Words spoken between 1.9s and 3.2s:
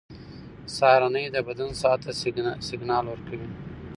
ته سیګنال